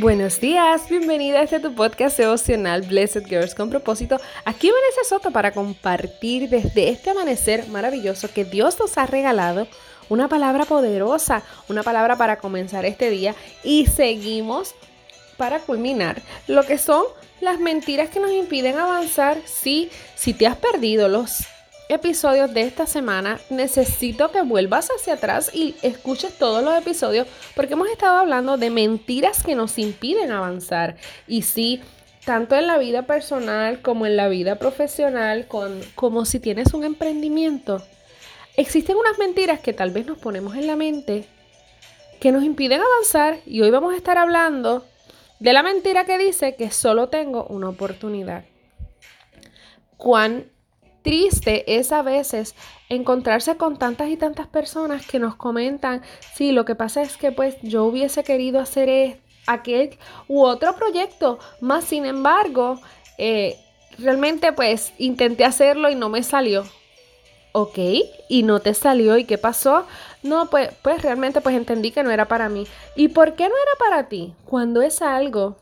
Buenos 0.00 0.40
días, 0.40 0.88
bienvenida 0.88 1.40
a 1.40 1.42
este 1.42 1.58
tu 1.58 1.74
podcast 1.74 2.16
devocional 2.16 2.82
Blessed 2.82 3.26
Girls 3.26 3.52
con 3.52 3.68
propósito. 3.68 4.20
Aquí 4.44 4.70
Vanessa 4.70 5.02
Soto 5.08 5.32
para 5.32 5.50
compartir 5.50 6.48
desde 6.48 6.90
este 6.90 7.10
amanecer 7.10 7.66
maravilloso 7.66 8.30
que 8.32 8.44
Dios 8.44 8.78
nos 8.78 8.96
ha 8.96 9.06
regalado 9.06 9.66
una 10.08 10.28
palabra 10.28 10.66
poderosa, 10.66 11.42
una 11.68 11.82
palabra 11.82 12.16
para 12.16 12.38
comenzar 12.38 12.84
este 12.84 13.10
día 13.10 13.34
y 13.64 13.86
seguimos 13.86 14.76
para 15.36 15.58
culminar 15.58 16.22
lo 16.46 16.62
que 16.62 16.78
son 16.78 17.02
las 17.40 17.58
mentiras 17.58 18.08
que 18.08 18.20
nos 18.20 18.30
impiden 18.30 18.78
avanzar. 18.78 19.38
Sí, 19.46 19.90
si 20.14 20.32
te 20.32 20.46
has 20.46 20.56
perdido 20.56 21.08
los 21.08 21.40
episodios 21.88 22.52
de 22.52 22.62
esta 22.62 22.86
semana, 22.86 23.40
necesito 23.50 24.30
que 24.30 24.42
vuelvas 24.42 24.88
hacia 24.90 25.14
atrás 25.14 25.50
y 25.54 25.74
escuches 25.82 26.36
todos 26.36 26.62
los 26.62 26.76
episodios 26.76 27.26
porque 27.54 27.72
hemos 27.72 27.88
estado 27.88 28.18
hablando 28.18 28.56
de 28.56 28.70
mentiras 28.70 29.42
que 29.42 29.54
nos 29.54 29.78
impiden 29.78 30.30
avanzar. 30.30 30.96
Y 31.26 31.42
sí, 31.42 31.80
tanto 32.24 32.56
en 32.56 32.66
la 32.66 32.78
vida 32.78 33.06
personal 33.06 33.80
como 33.80 34.06
en 34.06 34.16
la 34.16 34.28
vida 34.28 34.56
profesional, 34.56 35.46
con, 35.46 35.80
como 35.94 36.24
si 36.24 36.40
tienes 36.40 36.74
un 36.74 36.84
emprendimiento, 36.84 37.82
existen 38.56 38.96
unas 38.96 39.18
mentiras 39.18 39.60
que 39.60 39.72
tal 39.72 39.90
vez 39.90 40.06
nos 40.06 40.18
ponemos 40.18 40.56
en 40.56 40.66
la 40.66 40.76
mente 40.76 41.26
que 42.20 42.32
nos 42.32 42.42
impiden 42.42 42.80
avanzar 42.80 43.38
y 43.46 43.60
hoy 43.62 43.70
vamos 43.70 43.94
a 43.94 43.96
estar 43.96 44.18
hablando 44.18 44.84
de 45.38 45.52
la 45.52 45.62
mentira 45.62 46.04
que 46.04 46.18
dice 46.18 46.56
que 46.56 46.70
solo 46.70 47.08
tengo 47.08 47.44
una 47.44 47.68
oportunidad. 47.68 48.44
Cuán 49.96 50.50
triste 51.02 51.78
es 51.78 51.92
a 51.92 52.02
veces 52.02 52.54
encontrarse 52.88 53.56
con 53.56 53.78
tantas 53.78 54.08
y 54.08 54.16
tantas 54.16 54.46
personas 54.46 55.06
que 55.06 55.18
nos 55.18 55.36
comentan, 55.36 56.02
sí, 56.34 56.52
lo 56.52 56.64
que 56.64 56.74
pasa 56.74 57.02
es 57.02 57.16
que 57.16 57.32
pues 57.32 57.56
yo 57.62 57.84
hubiese 57.84 58.24
querido 58.24 58.60
hacer 58.60 59.20
aquel 59.46 59.98
u 60.28 60.42
otro 60.42 60.74
proyecto, 60.76 61.38
más 61.60 61.84
sin 61.84 62.06
embargo, 62.06 62.80
eh, 63.18 63.58
realmente 63.98 64.52
pues 64.52 64.92
intenté 64.98 65.44
hacerlo 65.44 65.90
y 65.90 65.94
no 65.94 66.08
me 66.08 66.22
salió. 66.22 66.64
Ok, 67.52 67.78
y 68.28 68.42
no 68.42 68.60
te 68.60 68.74
salió, 68.74 69.16
¿y 69.16 69.24
qué 69.24 69.38
pasó? 69.38 69.86
No, 70.22 70.50
pues, 70.50 70.70
pues 70.82 71.02
realmente 71.02 71.40
pues 71.40 71.56
entendí 71.56 71.90
que 71.90 72.02
no 72.02 72.10
era 72.10 72.28
para 72.28 72.48
mí. 72.48 72.66
¿Y 72.94 73.08
por 73.08 73.34
qué 73.34 73.48
no 73.48 73.54
era 73.54 73.72
para 73.78 74.08
ti? 74.08 74.34
Cuando 74.44 74.82
es 74.82 75.02
algo... 75.02 75.56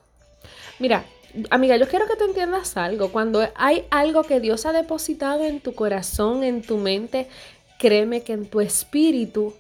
Mira, 0.79 1.05
amiga, 1.51 1.77
yo 1.77 1.89
quiero 1.89 2.07
que 2.07 2.17
tú 2.17 2.25
entiendas 2.25 2.77
algo. 2.77 3.11
Cuando 3.13 3.47
hay 3.55 3.87
algo 3.91 4.23
que 4.25 4.41
Dios 4.41 4.67
ha 4.67 4.73
depositado 4.73 5.45
en 5.45 5.61
tu 5.61 5.75
corazón, 5.75 6.45
en 6.45 6.63
tu 6.63 6.77
mente, 6.77 7.29
créeme 7.79 8.23
que 8.23 8.33
en 8.33 8.47
tu 8.47 8.61
espíritu, 8.61 9.55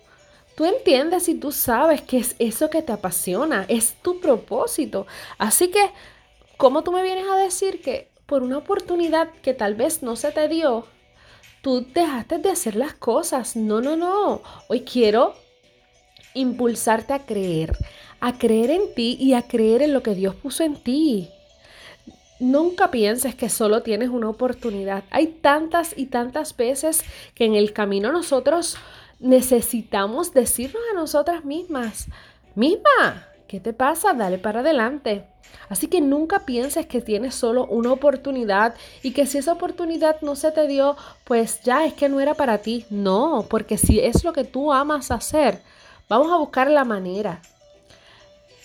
tú 0.57 0.65
entiendes 0.65 1.29
y 1.29 1.35
tú 1.35 1.53
sabes 1.53 2.03
que 2.03 2.19
es 2.19 2.35
eso 2.39 2.71
que 2.71 2.83
te 2.83 2.93
apasiona, 2.93 3.67
es 3.69 3.95
tu 4.03 4.21
propósito. 4.21 5.07
Así 5.39 5.69
que, 5.69 5.91
¿cómo 6.57 6.83
tú 6.83 6.93
me 6.93 7.03
vienes 7.03 7.27
a 7.29 7.37
decir 7.37 7.83
que 7.83 8.09
por 8.27 8.43
una 8.43 8.59
oportunidad 8.59 9.31
que 9.43 9.55
tal 9.55 9.75
vez 9.75 10.03
no 10.03 10.17
se 10.17 10.33
te 10.33 10.49
dio, 10.49 10.87
tú 11.63 11.87
dejaste 11.95 12.39
de 12.39 12.51
hacer 12.51 12.77
las 12.77 12.95
cosas? 12.95 13.57
No, 13.57 13.81
no, 13.81 13.97
no. 13.97 14.43
Hoy 14.69 14.81
quiero 14.81 15.35
impulsarte 16.35 17.13
a 17.13 17.25
creer, 17.25 17.77
a 18.21 18.39
creer 18.39 18.71
en 18.71 18.95
ti 18.95 19.17
y 19.21 19.35
a 19.35 19.43
creer 19.43 19.83
en 19.83 19.93
lo 19.93 20.03
que 20.03 20.15
Dios 20.15 20.35
puso 20.35 20.65
en 20.65 20.77
ti. 20.77 21.31
Nunca 22.39 22.91
pienses 22.91 23.35
que 23.35 23.49
solo 23.49 23.83
tienes 23.83 24.11
una 24.11 24.29
oportunidad. 24.29 25.05
Hay 25.11 25.29
tantas 25.29 25.97
y 25.97 26.07
tantas 26.07 26.55
veces 26.57 27.03
que 27.35 27.45
en 27.45 27.55
el 27.55 27.73
camino 27.73 28.13
nosotros 28.13 28.77
necesitamos 29.19 30.35
decirnos 30.35 30.83
a 30.93 30.95
nosotras 30.95 31.45
mismas, 31.45 32.09
misma, 32.55 33.29
¿qué 33.49 33.61
te 33.61 33.73
pasa? 33.73 34.13
Dale 34.13 34.39
para 34.39 34.61
adelante. 34.61 35.25
Así 35.69 35.87
que 35.87 36.01
nunca 36.01 36.45
pienses 36.45 36.87
que 36.87 37.01
tienes 37.01 37.35
solo 37.35 37.67
una 37.67 37.93
oportunidad 37.93 38.75
y 39.03 39.13
que 39.13 39.27
si 39.27 39.39
esa 39.39 39.53
oportunidad 39.53 40.21
no 40.21 40.37
se 40.37 40.53
te 40.53 40.67
dio, 40.67 40.97
pues 41.25 41.63
ya 41.63 41.87
es 41.87 41.95
que 41.95 42.09
no 42.09 42.21
era 42.21 42.35
para 42.35 42.59
ti. 42.59 42.85
No, 42.91 43.47
porque 43.49 43.79
si 43.79 44.01
es 44.01 44.25
lo 44.25 44.33
que 44.33 44.45
tú 44.45 44.73
amas 44.73 45.11
hacer, 45.11 45.63
vamos 46.09 46.31
a 46.31 46.37
buscar 46.37 46.71
la 46.71 46.85
manera. 46.85 47.41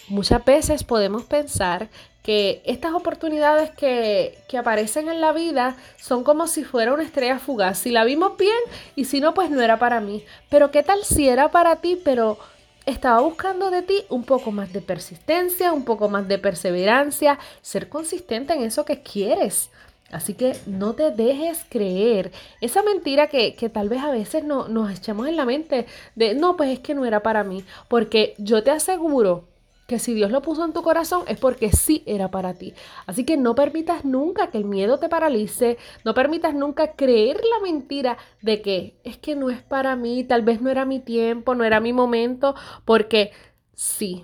Muchas 0.09 0.43
veces 0.43 0.83
podemos 0.83 1.23
pensar 1.23 1.89
que 2.23 2.61
estas 2.65 2.93
oportunidades 2.93 3.71
que, 3.71 4.37
aparecen 4.57 5.09
en 5.09 5.21
la 5.21 5.31
vida 5.31 5.75
son 5.97 6.23
como 6.23 6.45
si 6.45 6.63
fuera 6.63 6.93
una 6.93 7.03
estrella 7.03 7.39
fugaz. 7.39 7.79
Si 7.79 7.89
la 7.89 8.03
vimos 8.03 8.37
bien 8.37 8.59
y 8.95 9.05
si 9.05 9.19
no, 9.19 9.33
pues 9.33 9.49
no 9.49 9.61
era 9.61 9.79
para 9.79 10.01
mí. 10.01 10.23
Pero 10.49 10.71
¿qué 10.71 10.83
tal 10.83 11.03
si 11.03 11.27
era 11.27 11.49
para 11.49 11.77
ti, 11.77 11.99
pero 12.03 12.37
estaba 12.85 13.21
buscando 13.21 13.71
de 13.71 13.81
ti 13.81 14.03
un 14.09 14.23
poco 14.23 14.51
más 14.51 14.71
de 14.73 14.81
persistencia, 14.81 15.73
un 15.73 15.83
poco 15.83 16.09
más 16.09 16.27
de 16.27 16.37
perseverancia, 16.37 17.39
ser 17.61 17.89
consistente 17.89 18.53
en 18.53 18.63
eso 18.63 18.85
que 18.85 19.01
quieres? 19.01 19.71
Así 20.11 20.33
que 20.33 20.57
no 20.65 20.93
te 20.93 21.11
dejes 21.11 21.65
creer 21.69 22.33
esa 22.59 22.83
mentira 22.83 23.27
que, 23.27 23.55
que 23.55 23.69
tal 23.69 23.87
vez 23.87 24.01
a 24.01 24.11
veces 24.11 24.43
no, 24.43 24.67
nos 24.67 24.91
echamos 24.91 25.27
en 25.27 25.37
la 25.37 25.45
mente 25.45 25.85
de, 26.15 26.35
no, 26.35 26.57
pues 26.57 26.69
es 26.69 26.79
que 26.79 26.93
no 26.93 27.05
era 27.05 27.23
para 27.23 27.45
mí, 27.45 27.63
porque 27.87 28.35
yo 28.37 28.61
te 28.61 28.71
aseguro 28.71 29.45
que 29.91 29.99
si 29.99 30.13
Dios 30.13 30.31
lo 30.31 30.41
puso 30.41 30.63
en 30.63 30.71
tu 30.71 30.83
corazón 30.83 31.25
es 31.27 31.37
porque 31.37 31.69
sí 31.73 32.01
era 32.05 32.31
para 32.31 32.53
ti. 32.53 32.73
Así 33.07 33.25
que 33.25 33.35
no 33.35 33.55
permitas 33.55 34.05
nunca 34.05 34.47
que 34.47 34.57
el 34.57 34.63
miedo 34.63 34.99
te 34.99 35.09
paralice, 35.09 35.77
no 36.05 36.13
permitas 36.13 36.53
nunca 36.53 36.93
creer 36.93 37.35
la 37.35 37.59
mentira 37.61 38.17
de 38.41 38.61
que 38.61 38.95
es 39.03 39.17
que 39.17 39.35
no 39.35 39.49
es 39.49 39.61
para 39.61 39.97
mí, 39.97 40.23
tal 40.23 40.43
vez 40.43 40.61
no 40.61 40.69
era 40.69 40.85
mi 40.85 41.01
tiempo, 41.01 41.55
no 41.55 41.65
era 41.65 41.81
mi 41.81 41.91
momento, 41.91 42.55
porque 42.85 43.33
sí, 43.73 44.23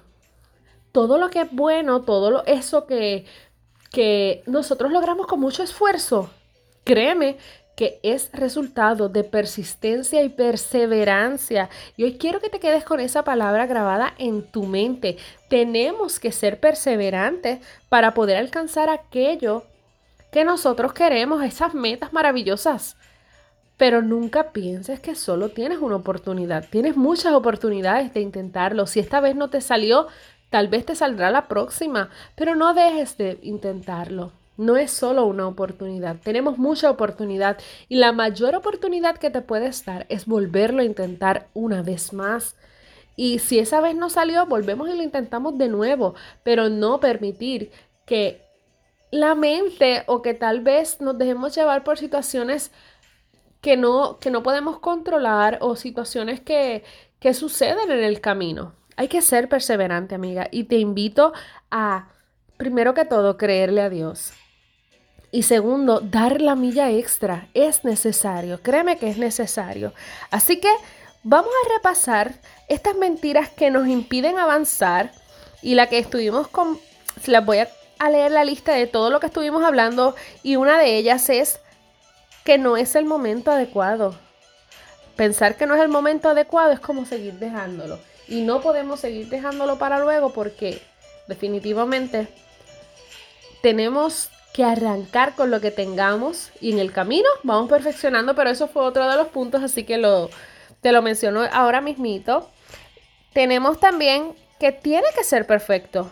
todo 0.93 1.17
lo 1.17 1.29
que 1.29 1.41
es 1.41 1.51
bueno, 1.51 2.03
todo 2.03 2.31
lo, 2.31 2.45
eso 2.45 2.87
que, 2.87 3.25
que 3.91 4.43
nosotros 4.45 4.89
logramos 4.89 5.27
con 5.27 5.41
mucho 5.41 5.63
esfuerzo, 5.63 6.29
créeme 6.85 7.39
que 7.77 7.99
es 8.01 8.31
resultado 8.33 9.07
de 9.07 9.23
persistencia 9.23 10.23
y 10.23 10.29
perseverancia. 10.29 11.69
Y 11.95 12.05
hoy 12.05 12.17
quiero 12.17 12.39
que 12.39 12.49
te 12.49 12.59
quedes 12.59 12.83
con 12.83 12.99
esa 12.99 13.23
palabra 13.23 13.67
grabada 13.67 14.15
en 14.17 14.41
tu 14.41 14.63
mente. 14.63 15.17
Tenemos 15.47 16.19
que 16.19 16.31
ser 16.31 16.59
perseverantes 16.59 17.59
para 17.87 18.15
poder 18.15 18.37
alcanzar 18.37 18.89
aquello 18.89 19.63
que 20.31 20.43
nosotros 20.43 20.91
queremos, 20.91 21.43
esas 21.43 21.75
metas 21.75 22.13
maravillosas. 22.13 22.97
Pero 23.77 24.01
nunca 24.01 24.51
pienses 24.53 24.99
que 24.99 25.13
solo 25.13 25.49
tienes 25.49 25.77
una 25.77 25.97
oportunidad. 25.97 26.65
Tienes 26.67 26.97
muchas 26.97 27.33
oportunidades 27.33 28.11
de 28.11 28.21
intentarlo. 28.21 28.87
Si 28.87 28.99
esta 28.99 29.19
vez 29.19 29.35
no 29.35 29.51
te 29.51 29.61
salió, 29.61 30.07
tal 30.49 30.67
vez 30.67 30.83
te 30.83 30.95
saldrá 30.95 31.29
la 31.29 31.47
próxima, 31.47 32.09
pero 32.35 32.55
no 32.55 32.73
dejes 32.73 33.17
de 33.19 33.37
intentarlo. 33.43 34.31
No 34.57 34.75
es 34.75 34.91
solo 34.91 35.25
una 35.25 35.47
oportunidad, 35.47 36.17
tenemos 36.23 36.57
mucha 36.57 36.89
oportunidad 36.89 37.57
y 37.87 37.97
la 37.97 38.11
mayor 38.11 38.55
oportunidad 38.55 39.17
que 39.17 39.29
te 39.29 39.41
puedes 39.41 39.85
dar 39.85 40.05
es 40.09 40.25
volverlo 40.25 40.81
a 40.81 40.85
intentar 40.85 41.47
una 41.53 41.83
vez 41.83 42.11
más. 42.11 42.55
Y 43.15 43.39
si 43.39 43.59
esa 43.59 43.81
vez 43.81 43.95
no 43.95 44.09
salió, 44.09 44.45
volvemos 44.45 44.89
y 44.89 44.97
lo 44.97 45.03
intentamos 45.03 45.57
de 45.57 45.69
nuevo, 45.69 46.15
pero 46.43 46.69
no 46.69 46.99
permitir 46.99 47.71
que 48.05 48.41
la 49.11 49.35
mente 49.35 50.03
o 50.07 50.21
que 50.21 50.33
tal 50.33 50.61
vez 50.61 51.01
nos 51.01 51.17
dejemos 51.17 51.55
llevar 51.55 51.83
por 51.83 51.97
situaciones 51.97 52.71
que 53.61 53.77
no, 53.77 54.19
que 54.19 54.31
no 54.31 54.43
podemos 54.43 54.79
controlar 54.79 55.57
o 55.61 55.75
situaciones 55.75 56.39
que, 56.41 56.83
que 57.19 57.33
suceden 57.33 57.91
en 57.91 58.03
el 58.03 58.21
camino. 58.21 58.73
Hay 58.95 59.07
que 59.07 59.21
ser 59.21 59.49
perseverante, 59.49 60.15
amiga, 60.15 60.47
y 60.51 60.65
te 60.65 60.77
invito 60.77 61.33
a, 61.69 62.09
primero 62.57 62.93
que 62.93 63.05
todo, 63.05 63.37
creerle 63.37 63.81
a 63.81 63.89
Dios. 63.89 64.33
Y 65.37 65.43
segundo, 65.43 65.99
dar 65.99 66.41
la 66.41 66.55
milla 66.55 66.89
extra 66.89 67.47
es 67.53 67.83
necesario, 67.83 68.59
créeme 68.63 68.97
que 68.97 69.07
es 69.07 69.19
necesario. 69.19 69.93
Así 70.31 70.59
que 70.59 70.73
vamos 71.21 71.51
a 71.63 71.73
repasar 71.75 72.33
estas 72.67 72.95
mentiras 72.95 73.47
que 73.47 73.69
nos 73.69 73.87
impiden 73.87 74.39
avanzar 74.39 75.11
y 75.61 75.75
la 75.75 75.89
que 75.89 75.99
estuvimos 75.99 76.47
con, 76.47 76.79
las 77.27 77.45
voy 77.45 77.59
a, 77.59 78.09
leer 78.09 78.31
la 78.31 78.45
lista 78.45 78.73
de 78.73 78.87
todo 78.87 79.11
lo 79.11 79.19
que 79.19 79.27
estuvimos 79.27 79.63
hablando 79.63 80.15
y 80.41 80.55
una 80.55 80.79
de 80.79 80.97
ellas 80.97 81.29
es 81.29 81.59
que 82.43 82.57
no 82.57 82.75
es 82.75 82.95
el 82.95 83.05
momento 83.05 83.51
adecuado. 83.51 84.15
Pensar 85.15 85.55
que 85.55 85.67
no 85.67 85.75
es 85.75 85.81
el 85.81 85.89
momento 85.89 86.29
adecuado 86.29 86.71
es 86.71 86.79
como 86.79 87.05
seguir 87.05 87.33
dejándolo. 87.35 87.99
Y 88.27 88.41
no 88.41 88.61
podemos 88.61 89.01
seguir 89.01 89.29
dejándolo 89.29 89.77
para 89.77 89.99
luego 89.99 90.33
porque 90.33 90.81
definitivamente 91.27 92.27
tenemos 93.61 94.31
que 94.53 94.63
arrancar 94.63 95.35
con 95.35 95.51
lo 95.51 95.61
que 95.61 95.71
tengamos 95.71 96.51
y 96.61 96.71
en 96.71 96.79
el 96.79 96.91
camino 96.91 97.27
vamos 97.43 97.69
perfeccionando, 97.69 98.35
pero 98.35 98.49
eso 98.49 98.67
fue 98.67 98.83
otro 98.83 99.09
de 99.09 99.15
los 99.15 99.27
puntos, 99.27 99.63
así 99.63 99.83
que 99.83 99.95
te 100.81 100.91
lo 100.91 101.01
menciono 101.01 101.43
ahora 101.51 101.81
mismito. 101.81 102.49
Tenemos 103.33 103.79
también 103.79 104.33
que 104.59 104.71
tiene 104.71 105.07
que 105.15 105.23
ser 105.23 105.45
perfecto. 105.45 106.11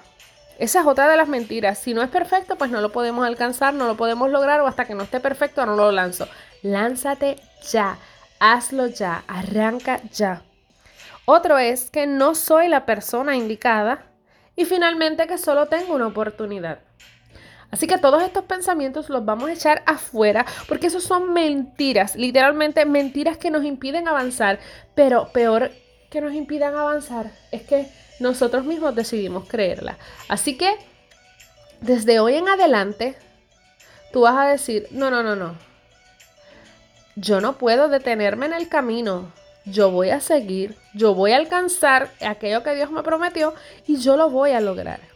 Esa 0.59 0.81
es 0.81 0.87
otra 0.87 1.09
de 1.09 1.17
las 1.17 1.27
mentiras. 1.27 1.79
Si 1.79 1.93
no 1.93 2.01
es 2.01 2.09
perfecto, 2.09 2.55
pues 2.55 2.71
no 2.71 2.79
lo 2.81 2.91
podemos 2.91 3.25
alcanzar, 3.25 3.73
no 3.73 3.87
lo 3.87 3.97
podemos 3.97 4.29
lograr 4.29 4.61
o 4.61 4.67
hasta 4.67 4.85
que 4.85 4.95
no 4.95 5.03
esté 5.03 5.19
perfecto 5.19 5.65
no 5.65 5.75
lo 5.75 5.91
lanzo. 5.91 6.27
Lánzate 6.61 7.37
ya, 7.69 7.97
hazlo 8.39 8.87
ya, 8.87 9.23
arranca 9.27 10.01
ya. 10.11 10.43
Otro 11.25 11.57
es 11.57 11.89
que 11.89 12.05
no 12.05 12.35
soy 12.35 12.67
la 12.67 12.85
persona 12.85 13.35
indicada 13.35 14.05
Y 14.55 14.65
finalmente 14.65 15.27
que 15.27 15.37
solo 15.37 15.65
tengo 15.67 15.95
una 15.95 16.07
oportunidad. 16.07 16.79
Así 17.75 17.87
que 17.87 17.97
todos 17.97 18.23
estos 18.23 18.45
pensamientos 18.45 19.09
los 19.09 19.25
vamos 19.25 19.49
a 19.49 19.51
echar 19.51 19.83
afuera 19.85 20.45
porque 20.69 20.87
esos 20.87 21.03
son 21.03 21.33
mentiras, 21.33 22.15
literalmente 22.15 22.85
mentiras 22.85 23.37
que 23.37 23.51
nos 23.51 23.65
impiden 23.65 24.07
avanzar, 24.07 24.59
pero 24.95 25.27
peor 25.33 25.71
que 26.09 26.21
nos 26.21 26.33
impidan 26.33 26.73
avanzar 26.73 27.33
es 27.51 27.63
que 27.63 27.91
nosotros 28.21 28.63
mismos 28.63 28.95
decidimos 28.95 29.45
creerla. 29.49 29.97
Así 30.29 30.55
que 30.55 30.73
desde 31.81 32.21
hoy 32.21 32.35
en 32.35 32.47
adelante, 32.47 33.17
tú 34.13 34.21
vas 34.21 34.37
a 34.37 34.47
decir, 34.47 34.87
no, 34.91 35.11
no, 35.11 35.21
no, 35.21 35.35
no. 35.35 35.57
Yo 37.17 37.41
no 37.41 37.57
puedo 37.57 37.89
detenerme 37.89 38.45
en 38.45 38.53
el 38.53 38.69
camino. 38.69 39.33
Yo 39.65 39.91
voy 39.91 40.11
a 40.11 40.21
seguir, 40.21 40.77
yo 40.93 41.13
voy 41.13 41.33
a 41.33 41.35
alcanzar 41.35 42.09
aquello 42.25 42.63
que 42.63 42.73
Dios 42.73 42.89
me 42.89 43.03
prometió 43.03 43.53
y 43.85 43.97
yo 43.97 44.15
lo 44.15 44.29
voy 44.29 44.51
a 44.51 44.61
lograr. 44.61 45.14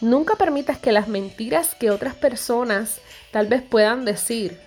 Nunca 0.00 0.36
permitas 0.36 0.78
que 0.78 0.92
las 0.92 1.08
mentiras 1.08 1.74
que 1.74 1.90
otras 1.90 2.14
personas 2.14 3.00
tal 3.30 3.46
vez 3.46 3.62
puedan 3.62 4.04
decir 4.04 4.58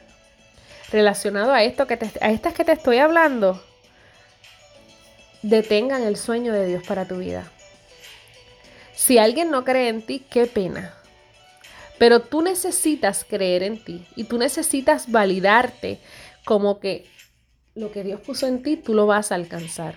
relacionado 0.92 1.54
a 1.54 1.64
esto 1.64 1.86
que 1.86 2.00
a 2.22 2.31
estas 2.31 2.54
que 2.54 2.66
te 2.66 2.72
estoy 2.72 2.98
hablando 2.98 3.62
detengan 5.44 6.04
el 6.04 6.18
sueño 6.18 6.54
de 6.54 6.66
Dios 6.66 6.84
para 6.88 7.08
tu 7.08 7.18
vida. 7.18 7.50
Si 8.94 9.18
alguien 9.18 9.52
no 9.52 9.64
cree 9.64 9.88
en 9.88 10.02
ti, 10.02 10.26
qué 10.30 10.46
pena. 10.46 10.94
Pero 11.98 12.22
tú 12.22 12.42
necesitas 12.42 13.24
creer 13.24 13.64
en 13.64 13.84
ti 13.84 14.06
y 14.16 14.25
tú 14.25 14.38
necesitas 14.38 15.12
validarte 15.12 16.00
como 16.44 16.80
que 16.80 17.10
lo 17.75 17.92
que 17.92 18.04
Dios 18.04 18.20
puso 18.22 18.48
en 18.48 18.64
ti, 18.64 18.78
tú 18.78 18.94
lo 18.94 19.06
vas 19.06 19.32
a 19.32 19.36
alcanzar. 19.36 19.96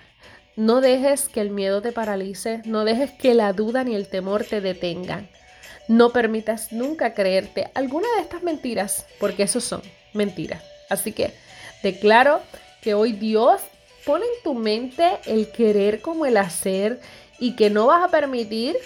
No 0.55 0.81
dejes 0.81 1.29
que 1.29 1.41
el 1.41 1.49
miedo 1.49 1.81
te 1.81 1.91
paralice, 1.91 2.61
no 2.65 2.85
dejes 2.85 3.11
que 3.11 3.33
la 3.33 3.53
duda 3.53 3.83
ni 3.83 3.95
el 3.95 4.07
temor 4.07 4.43
te 4.43 4.61
detengan. 4.61 5.27
No 5.87 6.11
permitas 6.11 6.71
nunca 6.71 7.13
creerte 7.13 7.71
alguna 7.73 8.07
de 8.15 8.21
estas 8.21 8.43
mentiras, 8.43 9.05
porque 9.19 9.43
eso 9.43 9.59
son 9.59 9.81
mentiras. 10.13 10.63
Así 10.89 11.11
que 11.11 11.33
declaro 11.81 12.39
que 12.81 12.93
hoy 12.93 13.13
Dios 13.13 13.61
pone 14.05 14.25
en 14.25 14.43
tu 14.43 14.53
mente 14.53 15.17
el 15.25 15.51
querer 15.51 16.01
como 16.01 16.25
el 16.25 16.37
hacer 16.37 16.99
y 17.39 17.55
que 17.55 17.69
no 17.69 17.87
vas 17.87 18.03
a 18.03 18.11
permitir, 18.11 18.77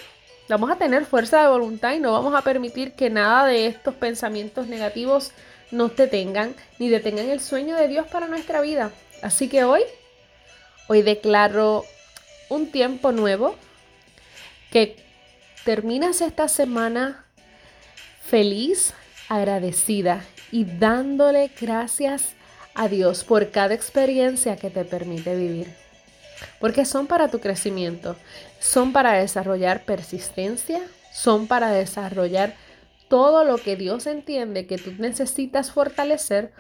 vamos 0.48 0.72
a 0.72 0.78
tener 0.78 1.06
fuerza 1.06 1.42
de 1.42 1.50
voluntad 1.50 1.94
y 1.94 2.00
no 2.00 2.14
vamos 2.14 2.34
a 2.34 2.44
permitir 2.44 2.94
que 2.94 3.10
nada 3.10 3.46
de 3.46 3.68
estos 3.68 3.94
pensamientos 3.96 4.68
negativos 4.68 5.32
nos 5.72 5.96
detengan 5.98 6.56
ni 6.80 6.88
detengan 6.88 7.30
el 7.30 7.42
sueño 7.42 7.76
de 7.76 7.90
Dios 7.90 8.08
para 8.08 8.28
nuestra 8.28 8.62
vida. 8.62 8.92
Así 9.22 9.50
que 9.50 9.64
hoy, 9.64 9.82
hoy 10.88 11.02
declaro 11.02 11.86
un 12.50 12.72
tiempo 12.72 13.12
nuevo 13.12 13.56
que 14.72 14.96
terminas 15.66 16.22
esta 16.22 16.48
semana 16.48 17.26
feliz, 18.24 18.94
agradecida 19.30 20.24
y 20.52 20.66
dándole 20.66 21.52
gracias 21.60 22.34
a 22.74 22.88
Dios 22.88 23.24
por 23.24 23.52
cada 23.52 23.74
experiencia 23.74 24.56
que 24.56 24.70
te 24.70 24.86
permite 24.86 25.36
vivir. 25.36 25.74
Porque 26.60 26.86
son 26.86 27.08
para 27.08 27.30
tu 27.30 27.40
crecimiento, 27.40 28.16
son 28.60 28.94
para 28.94 29.14
desarrollar 29.14 29.84
persistencia, 29.84 30.82
son 31.12 31.48
para 31.48 31.72
desarrollar 31.72 32.56
todo 33.08 33.44
lo 33.44 33.58
que 33.58 33.76
Dios 33.76 34.06
entiende 34.06 34.68
que 34.68 34.78
tú 34.78 34.94
necesitas 35.00 35.72
fortalecer 35.72 36.52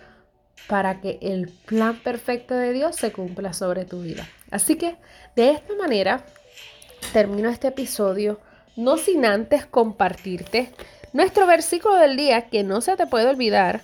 para 0.68 1.00
que 1.00 1.20
el 1.22 1.50
plan 1.50 1.98
perfecto 1.98 2.56
de 2.56 2.74
Dios 2.74 2.96
se 2.96 3.12
cumpla 3.12 3.54
sobre 3.54 3.86
tu 3.86 4.02
vida. 4.02 4.28
Así 4.52 4.76
que 4.76 4.96
de 5.36 5.52
esta 5.52 5.76
manera 5.76 6.26
termino 7.14 7.50
este 7.50 7.70
episodio, 7.70 8.40
no 8.76 8.98
sin 8.98 9.26
antes 9.26 9.66
compartirte 9.66 10.72
nuestro 11.14 11.48
versículo 11.48 11.96
del 11.96 12.18
día 12.18 12.50
que 12.50 12.64
no 12.64 12.82
se 12.82 12.96
te 12.98 13.08
puede 13.08 13.28
olvidar. 13.28 13.82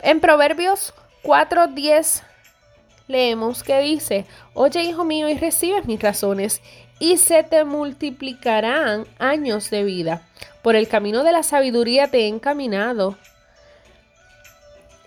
En 0.00 0.20
Proverbios 0.20 0.94
4.10 1.22 2.22
leemos 3.08 3.62
que 3.62 3.80
dice, 3.80 4.26
oye 4.54 4.82
hijo 4.82 5.04
mío 5.04 5.28
y 5.28 5.34
recibes 5.34 5.86
mis 5.86 6.00
razones 6.00 6.60
y 6.98 7.16
se 7.18 7.42
te 7.42 7.64
multiplicarán 7.64 9.06
años 9.18 9.70
de 9.70 9.82
vida. 9.82 10.22
Por 10.62 10.76
el 10.76 10.88
camino 10.88 11.24
de 11.24 11.32
la 11.32 11.42
sabiduría 11.42 12.08
te 12.08 12.20
he 12.20 12.28
encaminado 12.28 13.18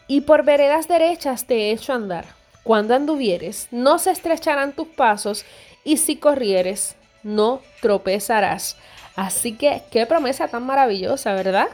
y 0.08 0.22
por 0.22 0.44
veredas 0.44 0.88
derechas 0.88 1.46
te 1.46 1.56
he 1.56 1.72
hecho 1.72 1.94
andar. 1.94 2.26
Cuando 2.64 2.96
anduvieres, 2.96 3.68
no 3.72 4.00
se 4.00 4.12
estrecharán 4.12 4.74
tus 4.74 4.88
pasos 4.88 5.46
y 5.84 5.98
si 5.98 6.18
corrieres, 6.18 6.96
no 7.24 7.62
tropezarás. 7.82 8.78
Así 9.16 9.54
que, 9.54 9.82
qué 9.90 10.06
promesa 10.06 10.48
tan 10.48 10.66
maravillosa, 10.66 11.34
¿verdad? 11.34 11.70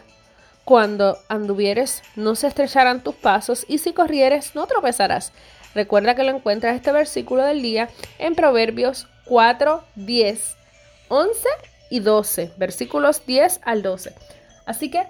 Cuando 0.64 1.18
anduvieres, 1.28 2.02
no 2.16 2.36
se 2.36 2.48
estrecharán 2.48 3.04
tus 3.04 3.16
pasos, 3.16 3.66
y 3.68 3.80
si 3.80 3.92
corrieres, 3.92 4.56
no 4.56 4.66
tropezarás. 4.66 5.34
Recuerda 5.76 6.16
que 6.16 6.24
lo 6.24 6.30
encuentras 6.30 6.76
este 6.76 6.94
versículo 6.94 7.44
del 7.44 7.62
día 7.62 7.90
en 8.18 8.36
Proverbios 8.36 9.08
4, 9.26 9.84
10, 9.96 10.56
11 11.10 11.48
y 11.90 12.00
12, 12.00 12.52
versículos 12.56 13.26
10 13.26 13.60
al 13.66 13.82
12. 13.82 14.14
Así 14.66 14.90
que, 14.90 15.06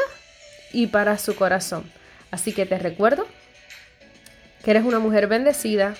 y 0.73 0.89
para 0.89 1.19
su 1.19 1.35
corazón. 1.35 1.91
Así 2.31 2.53
que 2.53 2.67
te 2.67 2.79
recuerdo 2.79 3.27
que 4.65 4.73
eres 4.73 4.85
una 4.85 4.99
mujer 4.99 5.27
bendecida, 5.27 5.95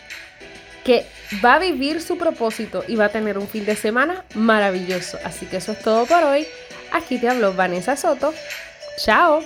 que 0.85 1.07
va 1.45 1.55
a 1.55 1.59
vivir 1.59 2.01
su 2.01 2.19
propósito 2.19 2.85
y 2.87 2.97
va 2.97 3.07
a 3.07 3.09
tener 3.11 3.39
un 3.39 3.49
fin 3.49 3.65
de 3.65 3.77
semana 3.77 4.25
maravilloso. 4.35 5.19
Así 5.25 5.47
que 5.47 5.59
eso 5.59 5.73
es 5.73 5.81
todo 5.81 6.07
por 6.07 6.23
hoy. 6.25 6.47
Aquí 6.93 7.19
te 7.19 7.29
hablo 7.29 7.55
Vanessa 7.55 7.97
Soto. 7.97 8.35
Chao. 8.99 9.43